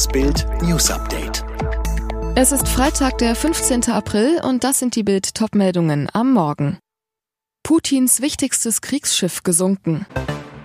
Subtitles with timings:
[0.00, 1.44] Das Bild News Update.
[2.34, 3.90] Es ist Freitag, der 15.
[3.90, 6.78] April und das sind die Bild Topmeldungen am Morgen.
[7.62, 10.06] Putins wichtigstes Kriegsschiff gesunken.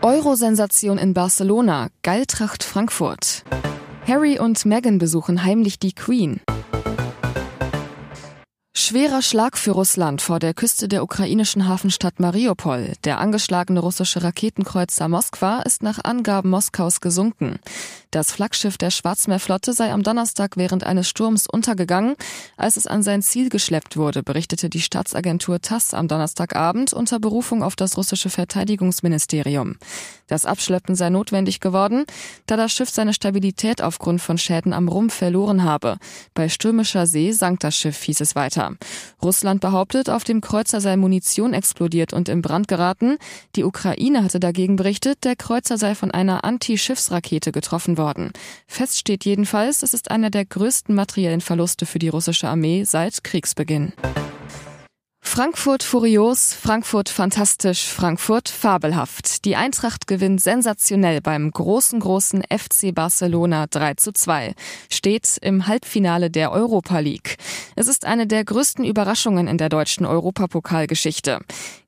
[0.02, 3.44] Euro-Sensation in Barcelona, Geiltracht Frankfurt.
[4.08, 6.40] Harry und Meghan besuchen heimlich die Queen.
[8.88, 12.94] Schwerer Schlag für Russland vor der Küste der ukrainischen Hafenstadt Mariupol.
[13.04, 17.60] Der angeschlagene russische Raketenkreuzer Moskwa ist nach Angaben Moskaus gesunken.
[18.16, 22.16] Das Flaggschiff der Schwarzmeerflotte sei am Donnerstag während eines Sturms untergegangen,
[22.56, 27.62] als es an sein Ziel geschleppt wurde, berichtete die Staatsagentur TASS am Donnerstagabend unter Berufung
[27.62, 29.76] auf das russische Verteidigungsministerium.
[30.28, 32.06] Das Abschleppen sei notwendig geworden,
[32.46, 35.98] da das Schiff seine Stabilität aufgrund von Schäden am Rumpf verloren habe.
[36.34, 38.78] Bei stürmischer See sank das Schiff, hieß es weiter.
[39.22, 43.18] Russland behauptet, auf dem Kreuzer sei Munition explodiert und im Brand geraten.
[43.58, 48.05] Die Ukraine hatte dagegen berichtet, der Kreuzer sei von einer Anti-Schiffsrakete getroffen worden.
[48.68, 53.24] Fest steht jedenfalls, es ist einer der größten materiellen Verluste für die russische Armee seit
[53.24, 53.94] Kriegsbeginn.
[55.36, 59.44] Frankfurt furios, Frankfurt fantastisch, Frankfurt fabelhaft.
[59.44, 64.54] Die Eintracht gewinnt sensationell beim großen, großen FC Barcelona 3 zu 2.
[64.90, 67.36] Steht im Halbfinale der Europa League.
[67.76, 71.42] Es ist eine der größten Überraschungen in der deutschen Europapokalgeschichte.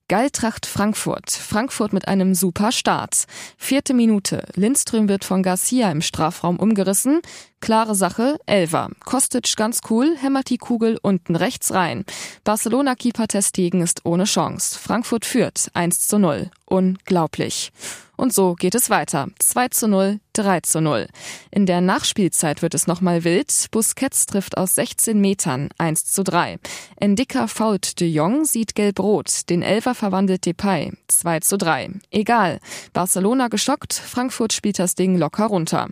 [0.10, 1.32] Geiltracht Frankfurt.
[1.32, 3.26] Frankfurt mit einem super Start.
[3.58, 4.46] Vierte Minute.
[4.56, 7.20] Lindström wird von Garcia im Strafraum umgerissen.
[7.60, 8.90] Klare Sache, Elver.
[9.04, 12.06] Kostic ganz cool, hämmert die Kugel unten rechts rein.
[12.46, 14.80] Barcelona-Keeper Testegen ist ohne Chance.
[14.80, 16.52] Frankfurt führt 1 zu 0.
[16.64, 17.74] Unglaublich.
[18.16, 19.28] Und so geht es weiter.
[19.40, 21.08] 2 zu 0, 3 zu 0.
[21.52, 23.68] In der Nachspielzeit wird es nochmal wild.
[23.72, 26.58] Busquets trifft aus 16 Metern 1 zu 3.
[26.98, 29.50] Endika fault de Jong, sieht gelb-rot.
[29.50, 31.92] Den Elfer verwandelt Depay 2 zu 3.
[32.12, 32.60] Egal.
[32.94, 35.88] Barcelona geschockt, Frankfurt spielt das Ding locker runter.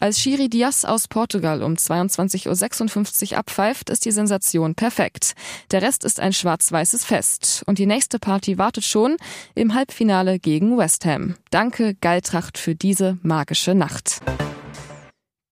[0.00, 5.34] Als Shiri Diaz aus Portugal um 22.56 Uhr abpfeift, ist die Sensation perfekt.
[5.70, 7.62] Der Rest ist ein schwarz-weißes Fest.
[7.66, 9.16] Und die nächste Party wartet schon
[9.54, 11.36] im Halbfinale gegen West Ham.
[11.50, 13.83] Danke, Geiltracht, für diese magische Nacht.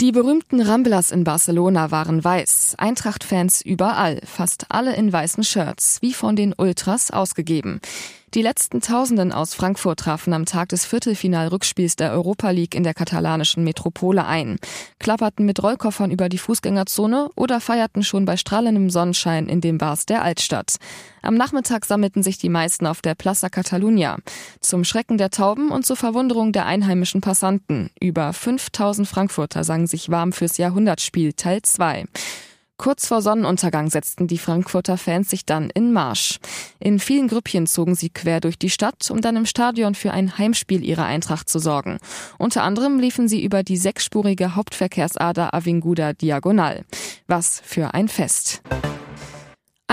[0.00, 6.12] Die berühmten Ramblas in Barcelona waren weiß, Eintracht-Fans überall, fast alle in weißen Shirts, wie
[6.12, 7.81] von den Ultras ausgegeben.
[8.34, 12.94] Die letzten Tausenden aus Frankfurt trafen am Tag des Viertelfinal-Rückspiels der Europa League in der
[12.94, 14.56] katalanischen Metropole ein,
[14.98, 20.06] klapperten mit Rollkoffern über die Fußgängerzone oder feierten schon bei strahlendem Sonnenschein in den Bars
[20.06, 20.76] der Altstadt.
[21.20, 24.16] Am Nachmittag sammelten sich die meisten auf der Plaza Catalunya.
[24.60, 27.91] Zum Schrecken der Tauben und zur Verwunderung der einheimischen Passanten.
[28.00, 32.06] Über 5000 Frankfurter sangen sich warm fürs Jahrhundertspiel Teil 2.
[32.78, 36.38] Kurz vor Sonnenuntergang setzten die Frankfurter Fans sich dann in Marsch.
[36.81, 40.37] In vielen Grüppchen zogen sie quer durch die Stadt, um dann im Stadion für ein
[40.38, 41.99] Heimspiel ihrer Eintracht zu sorgen.
[42.38, 46.84] Unter anderem liefen sie über die sechsspurige Hauptverkehrsader Avinguda Diagonal.
[47.28, 48.62] Was für ein Fest.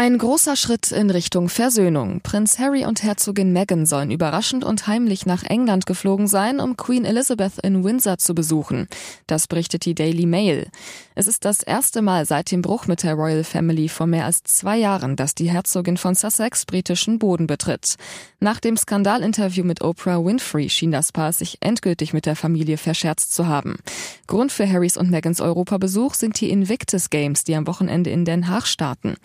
[0.10, 2.22] Ein großer Schritt in Richtung Versöhnung.
[2.22, 7.06] Prinz Harry und Herzogin Meghan sollen überraschend und heimlich nach England geflogen sein, um Queen
[7.06, 8.88] Elizabeth in Windsor zu besuchen.
[9.28, 10.70] Das berichtet die Daily Mail.
[11.14, 14.42] Es ist das erste Mal seit dem Bruch mit der Royal Family vor mehr als
[14.44, 17.96] zwei Jahren, dass die Herzogin von Sussex britischen Boden betritt.
[18.40, 23.36] Nach dem Skandalinterview mit Oprah Winfrey schien das Paar sich endgültig mit der Familie verscherzt
[23.36, 23.78] zu haben.
[24.26, 28.48] Grund für Harrys und Megans Europabesuch sind die Invictus Games, die am Wochenende in Den
[28.48, 29.16] Haag starten.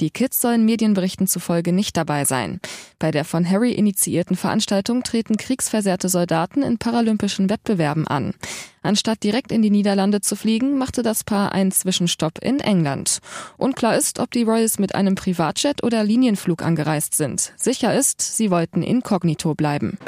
[0.00, 2.60] Die Kids sollen Medienberichten zufolge nicht dabei sein.
[2.98, 8.32] Bei der von Harry initiierten Veranstaltung treten kriegsversehrte Soldaten in paralympischen Wettbewerben an.
[8.82, 13.18] Anstatt direkt in die Niederlande zu fliegen, machte das Paar einen Zwischenstopp in England.
[13.58, 17.52] Unklar ist, ob die Royals mit einem Privatjet oder Linienflug angereist sind.
[17.58, 19.98] Sicher ist, sie wollten inkognito bleiben.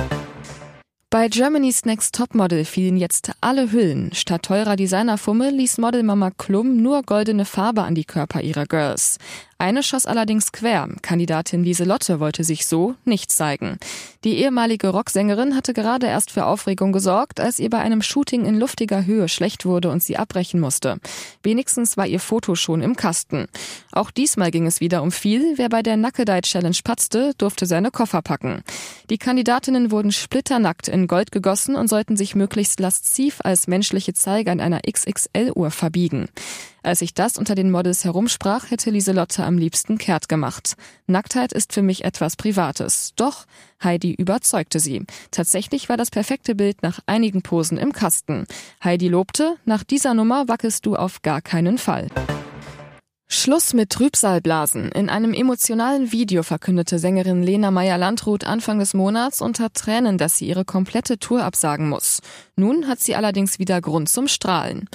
[1.12, 4.14] Bei Germany's Next Topmodel fielen jetzt alle Hüllen.
[4.14, 9.18] Statt teurer Designerfumme ließ Modelmama Klum nur goldene Farbe an die Körper ihrer Girls.
[9.62, 10.88] Eine schoss allerdings quer.
[11.02, 13.78] Kandidatin Lieselotte wollte sich so nicht zeigen.
[14.24, 18.58] Die ehemalige Rocksängerin hatte gerade erst für Aufregung gesorgt, als ihr bei einem Shooting in
[18.58, 20.98] luftiger Höhe schlecht wurde und sie abbrechen musste.
[21.44, 23.46] Wenigstens war ihr Foto schon im Kasten.
[23.92, 25.56] Auch diesmal ging es wieder um viel.
[25.56, 28.64] Wer bei der Nackedei Challenge patzte, durfte seine Koffer packen.
[29.10, 34.50] Die Kandidatinnen wurden splitternackt in Gold gegossen und sollten sich möglichst lasziv als menschliche Zeige
[34.50, 36.26] an einer XXL-Uhr verbiegen.
[36.82, 40.74] Als ich das unter den Models herumsprach, hätte Lieselotte am liebsten kehrt gemacht.
[41.06, 43.12] Nacktheit ist für mich etwas Privates.
[43.16, 43.46] Doch
[43.82, 45.04] Heidi überzeugte sie.
[45.30, 48.46] Tatsächlich war das perfekte Bild nach einigen Posen im Kasten.
[48.82, 52.08] Heidi lobte, nach dieser Nummer wackelst du auf gar keinen Fall.
[53.34, 54.92] Schluss mit Trübsalblasen.
[54.92, 60.46] In einem emotionalen Video verkündete Sängerin Lena Meyer-Landrut Anfang des Monats unter Tränen, dass sie
[60.46, 62.20] ihre komplette Tour absagen muss.
[62.56, 64.86] Nun hat sie allerdings wieder Grund zum Strahlen.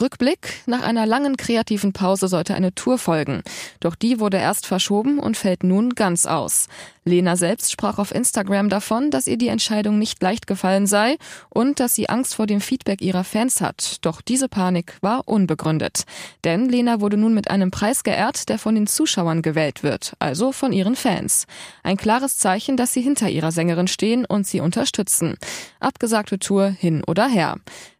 [0.00, 0.62] Rückblick.
[0.66, 3.42] Nach einer langen kreativen Pause sollte eine Tour folgen.
[3.80, 6.68] Doch die wurde erst verschoben und fällt nun ganz aus.
[7.04, 11.16] Lena selbst sprach auf Instagram davon, dass ihr die Entscheidung nicht leicht gefallen sei
[11.50, 13.98] und dass sie Angst vor dem Feedback ihrer Fans hat.
[14.02, 16.04] Doch diese Panik war unbegründet.
[16.44, 20.52] Denn Lena wurde nun mit einem Preis geehrt, der von den Zuschauern gewählt wird, also
[20.52, 21.46] von ihren Fans.
[21.82, 25.36] Ein klares Zeichen, dass sie hinter ihrer Sängerin stehen und sie unterstützen.
[25.80, 27.56] Abgesagte Tour hin oder her.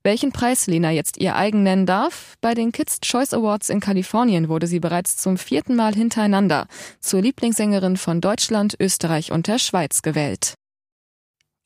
[0.06, 2.36] Welchen Preis Lena jetzt ihr eigen nennen darf?
[2.42, 6.66] Bei den Kids Choice Awards in Kalifornien wurde sie bereits zum vierten Mal hintereinander
[7.00, 10.54] zur Lieblingssängerin von Deutschland, Österreich und der Schweiz gewählt.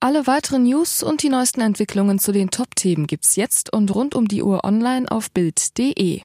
[0.01, 4.29] Alle weiteren News und die neuesten Entwicklungen zu den Top-Themen gibt's jetzt und rund um
[4.29, 6.23] die Uhr online auf Bild.de.